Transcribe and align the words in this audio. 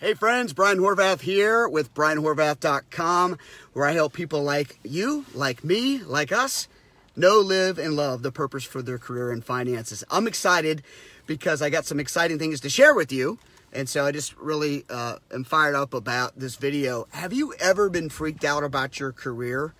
Hey 0.00 0.14
friends, 0.14 0.52
Brian 0.52 0.78
Horvath 0.78 1.22
here 1.22 1.68
with 1.68 1.92
BrianHorvath.com, 1.92 3.36
where 3.72 3.84
I 3.84 3.90
help 3.94 4.12
people 4.12 4.44
like 4.44 4.78
you, 4.84 5.24
like 5.34 5.64
me, 5.64 5.98
like 5.98 6.30
us, 6.30 6.68
know, 7.16 7.40
live, 7.40 7.80
and 7.80 7.96
love 7.96 8.22
the 8.22 8.30
purpose 8.30 8.62
for 8.62 8.80
their 8.80 8.98
career 8.98 9.32
and 9.32 9.44
finances. 9.44 10.04
I'm 10.08 10.28
excited 10.28 10.84
because 11.26 11.60
I 11.62 11.68
got 11.68 11.84
some 11.84 11.98
exciting 11.98 12.38
things 12.38 12.60
to 12.60 12.70
share 12.70 12.94
with 12.94 13.10
you. 13.10 13.40
And 13.72 13.88
so 13.88 14.06
I 14.06 14.12
just 14.12 14.36
really 14.36 14.84
uh, 14.88 15.16
am 15.32 15.42
fired 15.42 15.74
up 15.74 15.92
about 15.92 16.38
this 16.38 16.54
video. 16.54 17.08
Have 17.10 17.32
you 17.32 17.52
ever 17.58 17.90
been 17.90 18.08
freaked 18.08 18.44
out 18.44 18.62
about 18.62 19.00
your 19.00 19.10
career? 19.10 19.74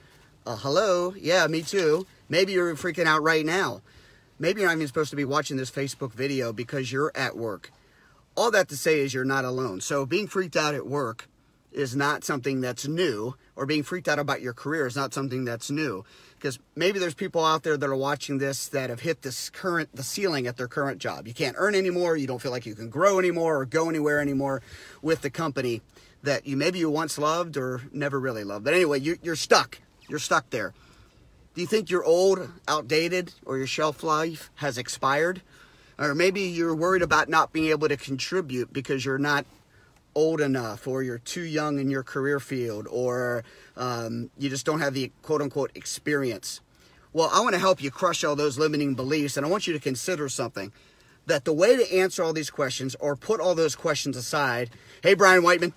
Uh, 0.44 0.56
hello? 0.56 1.14
Yeah, 1.16 1.46
me 1.46 1.62
too. 1.62 2.08
Maybe 2.28 2.54
you're 2.54 2.74
freaking 2.74 3.06
out 3.06 3.22
right 3.22 3.46
now. 3.46 3.82
Maybe 4.40 4.62
you're 4.62 4.68
not 4.68 4.78
even 4.78 4.88
supposed 4.88 5.10
to 5.10 5.16
be 5.16 5.24
watching 5.24 5.58
this 5.58 5.70
Facebook 5.70 6.12
video 6.12 6.52
because 6.52 6.90
you're 6.90 7.12
at 7.14 7.36
work 7.36 7.70
all 8.38 8.52
that 8.52 8.68
to 8.68 8.76
say 8.76 9.00
is 9.00 9.12
you're 9.12 9.24
not 9.24 9.44
alone. 9.44 9.80
So 9.80 10.06
being 10.06 10.28
freaked 10.28 10.56
out 10.56 10.74
at 10.74 10.86
work 10.86 11.28
is 11.72 11.96
not 11.96 12.22
something 12.24 12.60
that's 12.60 12.86
new, 12.86 13.34
or 13.56 13.66
being 13.66 13.82
freaked 13.82 14.08
out 14.08 14.18
about 14.18 14.40
your 14.40 14.54
career 14.54 14.86
is 14.86 14.96
not 14.96 15.12
something 15.12 15.44
that's 15.44 15.70
new. 15.70 16.04
Because 16.36 16.58
maybe 16.76 17.00
there's 17.00 17.14
people 17.14 17.44
out 17.44 17.64
there 17.64 17.76
that 17.76 17.88
are 17.88 17.96
watching 17.96 18.38
this 18.38 18.68
that 18.68 18.90
have 18.90 19.00
hit 19.00 19.22
this 19.22 19.50
current 19.50 19.94
the 19.94 20.04
ceiling 20.04 20.46
at 20.46 20.56
their 20.56 20.68
current 20.68 21.00
job. 21.00 21.26
You 21.26 21.34
can't 21.34 21.56
earn 21.58 21.74
anymore, 21.74 22.16
you 22.16 22.28
don't 22.28 22.40
feel 22.40 22.52
like 22.52 22.64
you 22.64 22.76
can 22.76 22.88
grow 22.88 23.18
anymore 23.18 23.58
or 23.58 23.66
go 23.66 23.90
anywhere 23.90 24.20
anymore 24.20 24.62
with 25.02 25.22
the 25.22 25.30
company 25.30 25.82
that 26.22 26.46
you 26.46 26.56
maybe 26.56 26.78
you 26.78 26.90
once 26.90 27.18
loved 27.18 27.56
or 27.56 27.82
never 27.92 28.20
really 28.20 28.44
loved. 28.44 28.64
But 28.64 28.74
anyway, 28.74 29.00
you, 29.00 29.18
you're 29.22 29.36
stuck. 29.36 29.78
You're 30.08 30.20
stuck 30.20 30.50
there. 30.50 30.74
Do 31.54 31.60
you 31.60 31.66
think 31.66 31.90
you're 31.90 32.04
old, 32.04 32.48
outdated, 32.68 33.34
or 33.44 33.58
your 33.58 33.66
shelf 33.66 34.04
life 34.04 34.50
has 34.56 34.78
expired? 34.78 35.42
Or 35.98 36.14
maybe 36.14 36.42
you're 36.42 36.74
worried 36.74 37.02
about 37.02 37.28
not 37.28 37.52
being 37.52 37.70
able 37.70 37.88
to 37.88 37.96
contribute 37.96 38.72
because 38.72 39.04
you're 39.04 39.18
not 39.18 39.46
old 40.14 40.40
enough 40.40 40.86
or 40.86 41.02
you're 41.02 41.18
too 41.18 41.42
young 41.42 41.78
in 41.78 41.90
your 41.90 42.02
career 42.02 42.40
field 42.40 42.86
or 42.90 43.44
um, 43.76 44.30
you 44.38 44.48
just 44.48 44.66
don't 44.66 44.80
have 44.80 44.94
the 44.94 45.12
quote 45.22 45.42
unquote 45.42 45.70
experience. 45.74 46.60
Well, 47.12 47.30
I 47.32 47.40
want 47.40 47.54
to 47.54 47.60
help 47.60 47.82
you 47.82 47.90
crush 47.90 48.24
all 48.24 48.36
those 48.36 48.58
limiting 48.58 48.94
beliefs 48.94 49.36
and 49.36 49.44
I 49.44 49.48
want 49.48 49.66
you 49.66 49.72
to 49.72 49.78
consider 49.78 50.28
something 50.28 50.72
that 51.26 51.44
the 51.44 51.52
way 51.52 51.76
to 51.76 51.96
answer 51.96 52.22
all 52.22 52.32
these 52.32 52.50
questions 52.50 52.96
or 53.00 53.14
put 53.14 53.40
all 53.40 53.54
those 53.54 53.76
questions 53.76 54.16
aside, 54.16 54.70
hey, 55.02 55.14
Brian 55.14 55.42
Whiteman, 55.42 55.72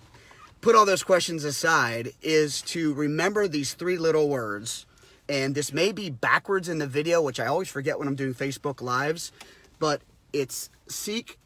put 0.61 0.75
all 0.75 0.85
those 0.85 1.03
questions 1.03 1.43
aside 1.43 2.13
is 2.21 2.61
to 2.61 2.93
remember 2.93 3.47
these 3.47 3.73
three 3.73 3.97
little 3.97 4.29
words. 4.29 4.85
And 5.29 5.55
this 5.55 5.71
may 5.71 5.91
be 5.91 6.09
backwards 6.09 6.67
in 6.67 6.79
the 6.79 6.87
video, 6.87 7.21
which 7.21 7.39
I 7.39 7.45
always 7.45 7.69
forget 7.69 7.99
when 7.99 8.07
I'm 8.07 8.15
doing 8.15 8.33
Facebook 8.33 8.81
Lives, 8.81 9.31
but 9.79 10.01
it's 10.33 10.69
seek 10.87 11.37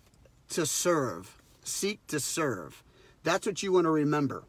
to 0.50 0.66
serve. 0.66 1.38
Seek 1.64 2.06
to 2.08 2.20
serve. 2.20 2.84
That's 3.24 3.48
what 3.48 3.64
you 3.64 3.74
want 3.74 3.86
to 3.86 3.92
remember. 3.92 4.44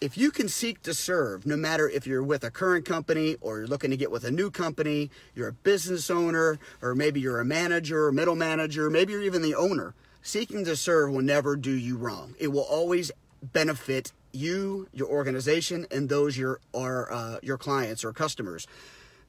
If 0.00 0.16
you 0.16 0.30
can 0.30 0.48
seek 0.48 0.82
to 0.84 0.94
serve, 0.94 1.44
no 1.44 1.56
matter 1.56 1.88
if 1.88 2.06
you're 2.06 2.22
with 2.22 2.44
a 2.44 2.50
current 2.50 2.86
company 2.86 3.36
or 3.40 3.58
you're 3.58 3.66
looking 3.66 3.90
to 3.90 3.96
get 3.96 4.12
with 4.12 4.24
a 4.24 4.30
new 4.30 4.50
company, 4.50 5.10
you're 5.34 5.48
a 5.48 5.52
business 5.52 6.08
owner, 6.08 6.58
or 6.80 6.94
maybe 6.94 7.20
you're 7.20 7.40
a 7.40 7.44
manager 7.44 8.06
or 8.06 8.12
middle 8.12 8.36
manager, 8.36 8.88
maybe 8.88 9.12
you're 9.12 9.22
even 9.22 9.42
the 9.42 9.56
owner, 9.56 9.94
seeking 10.22 10.64
to 10.64 10.76
serve 10.76 11.10
will 11.10 11.22
never 11.22 11.56
do 11.56 11.72
you 11.72 11.96
wrong. 11.96 12.34
It 12.38 12.48
will 12.48 12.62
always 12.62 13.10
benefit 13.42 14.12
you, 14.32 14.88
your 14.92 15.08
organization, 15.08 15.86
and 15.90 16.08
those 16.08 16.38
your 16.38 16.60
are 16.72 17.12
uh, 17.12 17.38
your 17.42 17.58
clients 17.58 18.04
or 18.04 18.12
customers, 18.12 18.68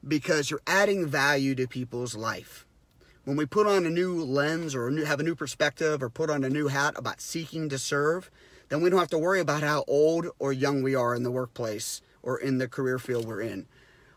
because 0.06 0.50
you're 0.50 0.62
adding 0.68 1.04
value 1.06 1.56
to 1.56 1.66
people's 1.66 2.14
life 2.14 2.64
when 3.24 3.36
we 3.36 3.46
put 3.46 3.66
on 3.66 3.86
a 3.86 3.90
new 3.90 4.24
lens 4.24 4.74
or 4.74 4.90
new, 4.90 5.04
have 5.04 5.20
a 5.20 5.24
new 5.24 5.34
perspective 5.34 6.02
or 6.02 6.08
put 6.08 6.30
on 6.30 6.44
a 6.44 6.50
new 6.50 6.68
hat 6.68 6.94
about 6.96 7.20
seeking 7.20 7.68
to 7.68 7.78
serve, 7.78 8.30
then 8.68 8.80
we 8.80 8.88
don't 8.88 9.00
have 9.00 9.10
to 9.10 9.18
worry 9.18 9.40
about 9.40 9.62
how 9.62 9.84
old 9.86 10.28
or 10.38 10.52
young 10.52 10.82
we 10.82 10.94
are 10.94 11.14
in 11.14 11.22
the 11.22 11.30
workplace 11.30 12.00
or 12.22 12.38
in 12.38 12.58
the 12.58 12.68
career 12.68 12.98
field 12.98 13.26
we're 13.26 13.40
in. 13.40 13.66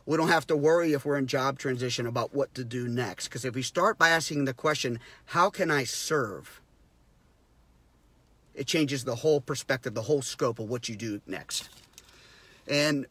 We 0.05 0.17
don't 0.17 0.27
have 0.27 0.47
to 0.47 0.57
worry 0.57 0.93
if 0.93 1.05
we're 1.05 1.17
in 1.17 1.27
job 1.27 1.57
transition 1.57 2.05
about 2.05 2.33
what 2.33 2.53
to 2.55 2.63
do 2.63 2.87
next. 2.87 3.27
Because 3.27 3.45
if 3.45 3.55
we 3.55 3.61
start 3.61 3.97
by 3.97 4.09
asking 4.09 4.45
the 4.45 4.53
question, 4.53 4.99
how 5.27 5.49
can 5.49 5.71
I 5.71 5.85
serve? 5.85 6.61
It 8.53 8.67
changes 8.67 9.03
the 9.03 9.15
whole 9.15 9.41
perspective, 9.41 9.93
the 9.93 10.03
whole 10.03 10.21
scope 10.21 10.59
of 10.59 10.69
what 10.69 10.89
you 10.89 10.95
do 10.95 11.21
next. 11.25 11.69
And 12.67 13.07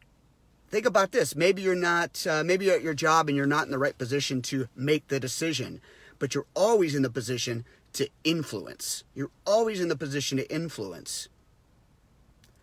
think 0.73 0.87
about 0.87 1.11
this. 1.11 1.35
Maybe 1.35 1.61
you're 1.61 1.75
not, 1.75 2.25
uh, 2.25 2.43
maybe 2.43 2.65
you're 2.65 2.73
at 2.73 2.81
your 2.81 2.95
job 2.95 3.29
and 3.29 3.37
you're 3.37 3.45
not 3.45 3.65
in 3.65 3.71
the 3.71 3.77
right 3.77 3.95
position 3.95 4.41
to 4.43 4.67
make 4.75 5.07
the 5.07 5.19
decision, 5.19 5.79
but 6.17 6.33
you're 6.33 6.47
always 6.55 6.95
in 6.95 7.03
the 7.03 7.11
position 7.11 7.63
to 7.93 8.09
influence. 8.23 9.03
You're 9.13 9.29
always 9.45 9.79
in 9.79 9.87
the 9.87 9.95
position 9.95 10.39
to 10.39 10.51
influence. 10.51 11.29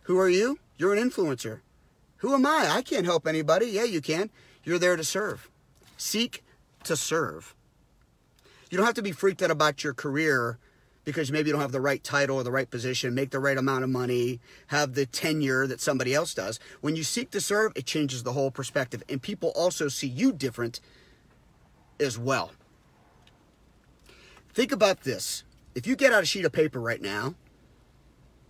Who 0.03 0.19
are 0.19 0.27
you? 0.27 0.59
You're 0.77 0.93
an 0.93 1.09
influencer. 1.09 1.61
Who 2.17 2.33
am 2.33 2.45
I? 2.45 2.67
I 2.69 2.81
can't 2.81 3.05
help 3.05 3.25
anybody. 3.25 3.67
Yeah, 3.67 3.85
you 3.85 4.01
can. 4.01 4.29
You're 4.65 4.77
there 4.77 4.97
to 4.97 5.05
serve. 5.05 5.49
Seek 5.95 6.43
to 6.83 6.97
serve. 6.97 7.55
You 8.69 8.77
don't 8.77 8.85
have 8.85 8.95
to 8.95 9.01
be 9.01 9.13
freaked 9.13 9.41
out 9.41 9.51
about 9.51 9.85
your 9.85 9.93
career 9.93 10.59
because 11.03 11.31
maybe 11.31 11.47
you 11.47 11.53
don't 11.53 11.61
have 11.61 11.71
the 11.71 11.81
right 11.81 12.03
title 12.03 12.37
or 12.37 12.43
the 12.43 12.51
right 12.51 12.69
position, 12.69 13.15
make 13.15 13.31
the 13.31 13.39
right 13.39 13.57
amount 13.57 13.83
of 13.83 13.89
money, 13.89 14.39
have 14.67 14.93
the 14.93 15.05
tenure 15.05 15.65
that 15.67 15.81
somebody 15.81 16.13
else 16.13 16.33
does. 16.33 16.59
When 16.81 16.95
you 16.95 17.03
seek 17.03 17.31
to 17.31 17.41
serve, 17.41 17.71
it 17.75 17.85
changes 17.85 18.23
the 18.23 18.33
whole 18.33 18.51
perspective. 18.51 19.03
And 19.09 19.21
people 19.21 19.51
also 19.55 19.87
see 19.87 20.07
you 20.07 20.31
different 20.31 20.79
as 21.99 22.17
well. 22.17 22.51
Think 24.53 24.71
about 24.71 25.01
this. 25.01 25.43
If 25.73 25.87
you 25.87 25.95
get 25.95 26.11
out 26.11 26.23
a 26.23 26.25
sheet 26.25 26.45
of 26.45 26.51
paper 26.51 26.79
right 26.79 27.01
now 27.01 27.35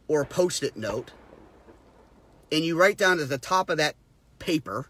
or 0.08 0.22
a 0.22 0.26
post 0.26 0.64
it 0.64 0.76
note 0.76 1.12
and 2.52 2.66
you 2.66 2.78
write 2.78 2.98
down 2.98 3.20
at 3.20 3.30
the 3.30 3.38
top 3.38 3.70
of 3.70 3.78
that 3.78 3.96
paper, 4.40 4.88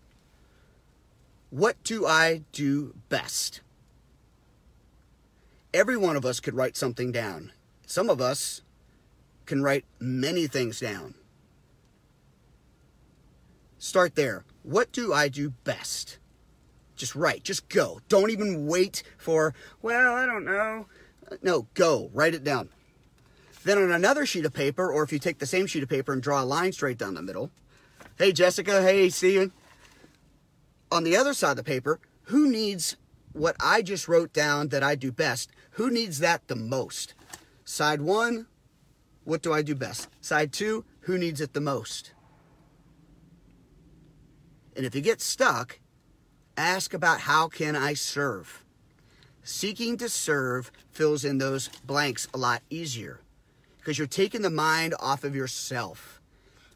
what 1.50 1.84
do 1.84 2.08
I 2.08 2.44
do 2.54 2.96
best? 3.10 3.62
Every 5.74 5.98
one 5.98 6.16
of 6.16 6.26
us 6.26 6.40
could 6.40 6.56
write 6.56 6.78
something 6.78 7.12
down. 7.12 7.52
Some 7.86 8.10
of 8.10 8.22
us 8.22 8.62
can 9.46 9.62
write 9.62 9.86
many 10.00 10.48
things 10.48 10.80
down. 10.80 11.16
Start 13.78 14.16
there. 14.16 14.46
What 14.64 14.92
do 14.92 15.12
I 15.14 15.28
do 15.28 15.50
best? 15.64 16.20
Just 16.96 17.16
write. 17.16 17.44
Just 17.44 17.68
go. 17.68 18.00
Don't 18.10 18.30
even 18.30 18.68
wait 18.68 19.04
for, 19.18 19.54
well, 19.82 20.14
I 20.14 20.26
don't 20.26 20.46
know. 20.46 20.86
No, 21.42 21.68
go. 21.74 22.12
Write 22.14 22.36
it 22.36 22.44
down. 22.44 22.70
Then 23.64 23.78
on 23.78 23.92
another 23.92 24.26
sheet 24.26 24.46
of 24.46 24.54
paper, 24.54 24.92
or 24.92 25.04
if 25.04 25.12
you 25.12 25.20
take 25.20 25.40
the 25.40 25.46
same 25.46 25.68
sheet 25.68 25.84
of 25.84 25.90
paper 25.90 26.14
and 26.14 26.22
draw 26.22 26.42
a 26.42 26.46
line 26.46 26.72
straight 26.72 26.98
down 26.98 27.14
the 27.14 27.22
middle, 27.22 27.52
hey, 28.18 28.32
Jessica, 28.32 28.82
hey, 28.82 29.10
Steven. 29.10 29.52
On 30.92 31.04
the 31.04 31.16
other 31.16 31.34
side 31.34 31.52
of 31.52 31.58
the 31.58 31.64
paper, 31.64 32.00
who 32.24 32.50
needs 32.50 32.98
what 33.34 33.56
I 33.60 33.82
just 33.82 34.08
wrote 34.08 34.34
down 34.34 34.70
that 34.70 34.84
I 34.84 34.96
do 34.96 35.12
best, 35.12 35.52
who 35.72 35.90
needs 35.90 36.20
that 36.20 36.48
the 36.48 36.56
most? 36.56 37.14
Side 37.66 38.02
one, 38.02 38.48
what 39.24 39.42
do 39.42 39.54
I 39.54 39.62
do 39.62 39.76
best? 39.76 40.10
Side 40.20 40.52
two, 40.52 40.86
who 41.02 41.18
needs 41.18 41.42
it 41.42 41.54
the 41.54 41.62
most? 41.62 42.14
And 44.76 44.86
if 44.86 44.96
you 44.96 45.02
get 45.02 45.22
stuck, 45.22 45.80
ask 46.58 46.94
about 46.94 47.22
how 47.22 47.48
can 47.48 47.76
I 47.76 47.94
serve? 47.94 48.64
Seeking 49.44 49.98
to 49.98 50.10
serve 50.10 50.72
fills 50.92 51.26
in 51.26 51.38
those 51.38 51.70
blanks 51.86 52.28
a 52.34 52.38
lot 52.38 52.62
easier 52.70 53.22
because 53.78 53.98
you're 53.98 54.08
taking 54.08 54.44
the 54.44 54.50
mind 54.50 54.94
off 55.00 55.24
of 55.24 55.36
yourself. 55.36 56.21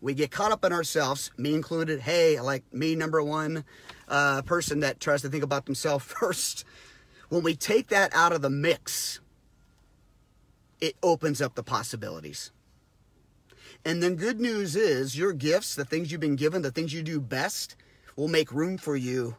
We 0.05 0.13
get 0.13 0.29
caught 0.29 0.51
up 0.51 0.63
in 0.63 0.71
ourselves, 0.71 1.31
me 1.35 1.55
included. 1.55 2.01
Hey, 2.01 2.39
like 2.39 2.63
me, 2.71 2.93
number 2.93 3.23
one 3.23 3.66
uh, 4.07 4.43
person 4.43 4.81
that 4.81 4.99
tries 4.99 5.23
to 5.23 5.29
think 5.29 5.43
about 5.43 5.66
themselves 5.66 6.05
first. 6.19 6.63
When 7.29 7.41
we 7.41 7.55
take 7.55 7.88
that 7.88 8.13
out 8.13 8.31
of 8.31 8.43
the 8.43 8.51
mix, 8.51 9.19
it 10.79 10.95
opens 11.01 11.41
up 11.41 11.55
the 11.55 11.63
possibilities. 11.63 12.51
And 13.84 14.03
then 14.03 14.13
good 14.13 14.40
news 14.40 14.75
is 14.75 15.17
your 15.17 15.34
gifts, 15.34 15.73
the 15.73 15.85
things 15.85 16.11
you've 16.11 16.22
been 16.22 16.35
given, 16.35 16.61
the 16.61 16.69
things 16.69 16.93
you 16.93 17.01
do 17.01 17.19
best, 17.19 17.75
will 18.16 18.28
make 18.28 18.51
room 18.51 18.78
for 18.78 18.96
you. 18.96 19.37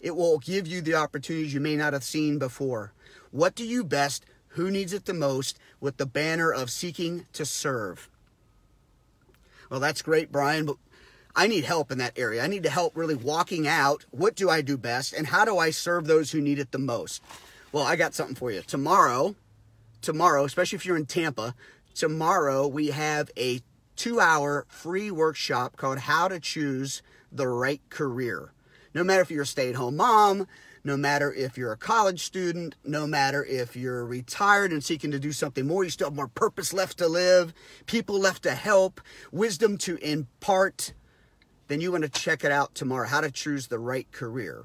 It 0.00 0.16
will 0.16 0.38
give 0.38 0.66
you 0.66 0.80
the 0.80 0.94
opportunities 0.94 1.52
you 1.52 1.60
may 1.60 1.76
not 1.76 1.92
have 1.92 2.04
seen 2.04 2.38
before. 2.38 2.94
What 3.32 3.54
do 3.54 3.66
you 3.66 3.84
best? 3.84 4.24
Who 4.48 4.70
needs 4.70 4.94
it 4.94 5.04
the 5.04 5.12
most? 5.12 5.58
With 5.78 5.98
the 5.98 6.06
banner 6.06 6.50
of 6.50 6.70
seeking 6.70 7.26
to 7.34 7.44
serve. 7.44 8.08
Well, 9.70 9.80
that's 9.80 10.02
great, 10.02 10.30
Brian, 10.30 10.66
but 10.66 10.76
I 11.34 11.46
need 11.46 11.64
help 11.64 11.90
in 11.92 11.98
that 11.98 12.18
area. 12.18 12.42
I 12.42 12.46
need 12.46 12.62
to 12.62 12.70
help 12.70 12.96
really 12.96 13.14
walking 13.14 13.66
out. 13.68 14.04
What 14.10 14.36
do 14.36 14.48
I 14.48 14.62
do 14.62 14.76
best? 14.76 15.12
And 15.12 15.26
how 15.26 15.44
do 15.44 15.58
I 15.58 15.70
serve 15.70 16.06
those 16.06 16.30
who 16.30 16.40
need 16.40 16.58
it 16.58 16.72
the 16.72 16.78
most? 16.78 17.22
Well, 17.72 17.84
I 17.84 17.96
got 17.96 18.14
something 18.14 18.36
for 18.36 18.50
you. 18.50 18.62
Tomorrow, 18.62 19.34
tomorrow, 20.00 20.44
especially 20.44 20.76
if 20.76 20.86
you're 20.86 20.96
in 20.96 21.06
Tampa, 21.06 21.54
tomorrow 21.94 22.66
we 22.66 22.88
have 22.88 23.30
a 23.36 23.60
two 23.96 24.20
hour 24.20 24.66
free 24.68 25.10
workshop 25.10 25.76
called 25.76 25.98
How 25.98 26.28
to 26.28 26.40
Choose 26.40 27.02
the 27.30 27.48
Right 27.48 27.82
Career. 27.90 28.52
No 28.94 29.04
matter 29.04 29.20
if 29.20 29.30
you're 29.30 29.42
a 29.42 29.46
stay 29.46 29.68
at 29.68 29.74
home 29.74 29.96
mom, 29.96 30.46
no 30.86 30.96
matter 30.96 31.32
if 31.32 31.58
you're 31.58 31.72
a 31.72 31.76
college 31.76 32.22
student, 32.22 32.76
no 32.84 33.08
matter 33.08 33.44
if 33.44 33.74
you're 33.74 34.06
retired 34.06 34.70
and 34.70 34.84
seeking 34.84 35.10
to 35.10 35.18
do 35.18 35.32
something 35.32 35.66
more, 35.66 35.82
you 35.82 35.90
still 35.90 36.06
have 36.06 36.14
more 36.14 36.28
purpose 36.28 36.72
left 36.72 36.98
to 36.98 37.08
live, 37.08 37.52
people 37.86 38.20
left 38.20 38.44
to 38.44 38.54
help, 38.54 39.00
wisdom 39.32 39.76
to 39.78 39.96
impart, 39.96 40.94
then 41.66 41.80
you 41.80 41.90
want 41.90 42.04
to 42.04 42.08
check 42.08 42.44
it 42.44 42.52
out 42.52 42.76
tomorrow 42.76 43.08
how 43.08 43.20
to 43.20 43.32
choose 43.32 43.66
the 43.66 43.80
right 43.80 44.10
career. 44.12 44.64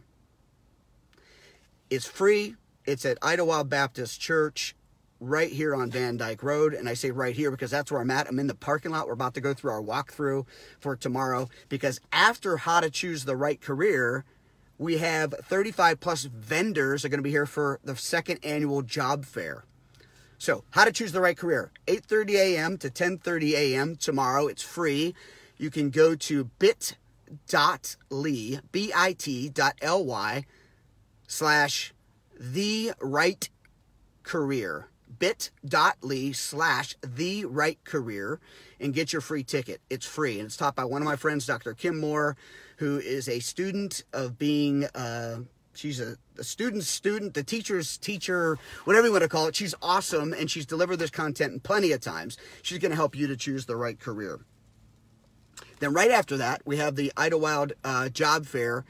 It's 1.89 2.05
free, 2.05 2.55
it's 2.85 3.03
at 3.03 3.17
Idlewild 3.23 3.67
Baptist 3.67 4.21
Church 4.21 4.75
right 5.19 5.51
here 5.51 5.73
on 5.73 5.89
Van 5.89 6.17
Dyke 6.17 6.43
Road. 6.43 6.75
And 6.75 6.87
I 6.87 6.93
say 6.93 7.09
right 7.09 7.35
here 7.35 7.49
because 7.49 7.71
that's 7.71 7.91
where 7.91 7.99
I'm 7.99 8.11
at. 8.11 8.27
I'm 8.27 8.37
in 8.37 8.45
the 8.45 8.53
parking 8.53 8.91
lot. 8.91 9.07
We're 9.07 9.13
about 9.13 9.33
to 9.33 9.41
go 9.41 9.55
through 9.55 9.71
our 9.71 9.81
walkthrough 9.81 10.45
for 10.79 10.95
tomorrow 10.95 11.49
because 11.67 11.99
after 12.11 12.57
how 12.57 12.79
to 12.79 12.91
choose 12.91 13.25
the 13.25 13.35
right 13.35 13.59
career, 13.59 14.23
we 14.81 14.97
have 14.97 15.33
35 15.43 15.99
plus 15.99 16.23
vendors 16.23 17.05
are 17.05 17.09
going 17.09 17.19
to 17.19 17.23
be 17.23 17.29
here 17.29 17.45
for 17.45 17.79
the 17.83 17.95
second 17.95 18.39
annual 18.43 18.81
job 18.81 19.25
fair. 19.25 19.63
So, 20.39 20.63
how 20.71 20.85
to 20.85 20.91
choose 20.91 21.11
the 21.11 21.21
right 21.21 21.37
career? 21.37 21.71
8:30 21.85 22.31
a.m. 22.31 22.79
to 22.79 22.89
10:30 22.89 23.51
a.m. 23.53 23.95
tomorrow. 23.95 24.47
It's 24.47 24.63
free. 24.63 25.13
You 25.57 25.69
can 25.69 25.91
go 25.91 26.15
to 26.15 26.45
bit.ly, 26.57 26.95
B-I-T.ly 28.71 30.45
slash 31.27 31.93
the 32.39 32.91
right 32.99 33.49
career 34.23 34.90
bit.ly 35.19 36.31
slash 36.31 36.95
the 37.01 37.45
right 37.45 37.83
career 37.83 38.39
and 38.79 38.93
get 38.93 39.13
your 39.13 39.21
free 39.21 39.43
ticket. 39.43 39.81
It's 39.89 40.05
free 40.05 40.39
and 40.39 40.47
it's 40.47 40.57
taught 40.57 40.75
by 40.75 40.85
one 40.85 41.01
of 41.01 41.05
my 41.05 41.15
friends, 41.15 41.45
Dr. 41.45 41.73
Kim 41.73 41.99
Moore, 41.99 42.35
who 42.77 42.97
is 42.99 43.27
a 43.27 43.39
student 43.39 44.03
of 44.13 44.37
being, 44.37 44.85
uh, 44.95 45.39
she's 45.73 45.99
a, 45.99 46.17
a 46.37 46.43
student's 46.43 46.87
student, 46.87 47.33
the 47.33 47.43
teacher's 47.43 47.97
teacher, 47.97 48.57
whatever 48.85 49.07
you 49.07 49.11
want 49.11 49.23
to 49.23 49.29
call 49.29 49.47
it. 49.47 49.55
She's 49.55 49.75
awesome 49.81 50.33
and 50.33 50.49
she's 50.49 50.65
delivered 50.65 50.97
this 50.97 51.11
content 51.11 51.63
plenty 51.63 51.91
of 51.91 52.01
times. 52.01 52.37
She's 52.61 52.79
going 52.79 52.91
to 52.91 52.95
help 52.95 53.15
you 53.15 53.27
to 53.27 53.37
choose 53.37 53.65
the 53.65 53.75
right 53.75 53.99
career. 53.99 54.39
Then 55.79 55.93
right 55.93 56.11
after 56.11 56.37
that, 56.37 56.61
we 56.65 56.77
have 56.77 56.95
the 56.95 57.11
Idlewild 57.17 57.73
uh, 57.83 58.09
Job 58.09 58.45
Fair 58.45 58.85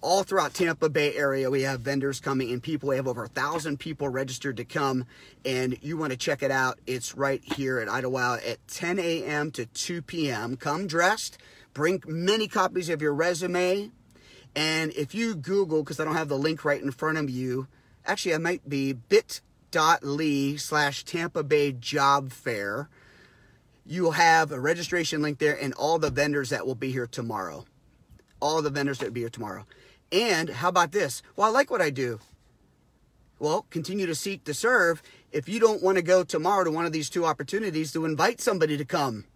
all 0.00 0.22
throughout 0.22 0.54
Tampa 0.54 0.88
Bay 0.88 1.14
area. 1.16 1.50
We 1.50 1.62
have 1.62 1.80
vendors 1.80 2.20
coming 2.20 2.52
and 2.52 2.62
people. 2.62 2.90
We 2.90 2.96
have 2.96 3.08
over 3.08 3.24
a 3.24 3.28
thousand 3.28 3.78
people 3.78 4.08
registered 4.08 4.56
to 4.58 4.64
come, 4.64 5.04
and 5.44 5.76
you 5.82 5.96
want 5.96 6.12
to 6.12 6.16
check 6.16 6.42
it 6.42 6.50
out. 6.50 6.78
It's 6.86 7.16
right 7.16 7.42
here 7.42 7.78
at 7.78 7.88
Idlewild 7.88 8.40
at 8.40 8.66
10 8.68 8.98
a.m. 8.98 9.50
to 9.52 9.66
2 9.66 10.02
p.m. 10.02 10.56
Come 10.56 10.86
dressed. 10.86 11.38
Bring 11.74 12.02
many 12.06 12.48
copies 12.48 12.88
of 12.88 13.02
your 13.02 13.14
resume. 13.14 13.90
And 14.54 14.92
if 14.92 15.14
you 15.14 15.34
Google, 15.34 15.82
because 15.82 16.00
I 16.00 16.04
don't 16.04 16.16
have 16.16 16.28
the 16.28 16.38
link 16.38 16.64
right 16.64 16.82
in 16.82 16.90
front 16.90 17.18
of 17.18 17.30
you, 17.30 17.68
actually, 18.06 18.34
I 18.34 18.38
might 18.38 18.68
be 18.68 18.92
bit.ly 18.92 20.56
slash 20.56 21.04
Tampa 21.04 21.42
Bay 21.42 21.72
Job 21.72 22.32
Fair. 22.32 22.88
You 23.86 24.02
will 24.02 24.12
have 24.12 24.52
a 24.52 24.60
registration 24.60 25.22
link 25.22 25.38
there 25.38 25.58
and 25.58 25.72
all 25.74 25.98
the 25.98 26.10
vendors 26.10 26.50
that 26.50 26.66
will 26.66 26.74
be 26.74 26.90
here 26.90 27.06
tomorrow. 27.06 27.64
All 28.40 28.60
the 28.62 28.70
vendors 28.70 28.98
that 28.98 29.06
will 29.06 29.12
be 29.12 29.20
here 29.20 29.30
tomorrow. 29.30 29.64
And 30.10 30.48
how 30.48 30.68
about 30.68 30.92
this? 30.92 31.22
Well, 31.36 31.48
I 31.48 31.50
like 31.50 31.70
what 31.70 31.82
I 31.82 31.90
do. 31.90 32.20
Well, 33.38 33.66
continue 33.70 34.06
to 34.06 34.14
seek 34.14 34.44
to 34.44 34.54
serve. 34.54 35.02
If 35.30 35.48
you 35.48 35.60
don't 35.60 35.82
want 35.82 35.96
to 35.96 36.02
go 36.02 36.24
tomorrow 36.24 36.64
to 36.64 36.70
one 36.70 36.86
of 36.86 36.92
these 36.92 37.10
two 37.10 37.24
opportunities, 37.24 37.92
to 37.92 38.04
invite 38.04 38.40
somebody 38.40 38.76
to 38.76 38.84
come. 38.84 39.26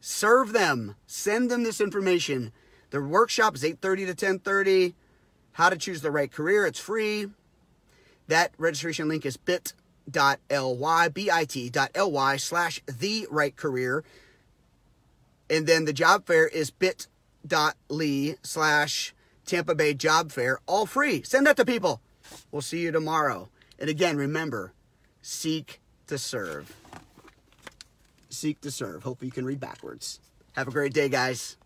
Serve 0.00 0.52
them. 0.52 0.96
Send 1.06 1.50
them 1.50 1.62
this 1.62 1.80
information. 1.80 2.52
The 2.90 3.02
workshop 3.02 3.54
is 3.54 3.62
8:30 3.62 4.06
to 4.06 4.14
10:30. 4.14 4.94
How 5.52 5.68
to 5.68 5.76
choose 5.76 6.00
the 6.00 6.10
right 6.10 6.32
career. 6.32 6.66
It's 6.66 6.80
free. 6.80 7.28
That 8.28 8.52
registration 8.58 9.08
link 9.08 9.26
is 9.26 9.36
bit.ly, 9.36 11.08
bit.ly 11.08 12.36
slash 12.36 12.82
the 12.86 13.26
right 13.30 13.56
career. 13.56 14.04
And 15.48 15.66
then 15.66 15.84
the 15.84 15.92
job 15.92 16.26
fair 16.26 16.46
is 16.46 16.70
bit.ly 16.70 18.36
slash 18.42 19.14
Tampa 19.50 19.74
Bay 19.74 19.94
Job 19.94 20.30
Fair, 20.30 20.60
all 20.66 20.86
free. 20.86 21.24
Send 21.24 21.44
that 21.48 21.56
to 21.56 21.64
people. 21.64 22.00
We'll 22.52 22.62
see 22.62 22.78
you 22.82 22.92
tomorrow. 22.92 23.48
And 23.80 23.90
again, 23.90 24.16
remember, 24.16 24.72
seek 25.22 25.80
to 26.06 26.18
serve. 26.18 26.72
Seek 28.28 28.60
to 28.60 28.70
serve. 28.70 29.02
Hope 29.02 29.24
you 29.24 29.32
can 29.32 29.44
read 29.44 29.58
backwards. 29.58 30.20
Have 30.52 30.68
a 30.68 30.70
great 30.70 30.92
day, 30.92 31.08
guys. 31.08 31.56